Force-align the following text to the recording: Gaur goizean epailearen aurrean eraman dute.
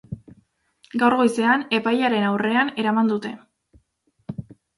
Gaur 1.03 1.15
goizean 1.19 1.65
epailearen 1.79 2.25
aurrean 2.31 2.73
eraman 2.85 3.13
dute. 3.13 3.35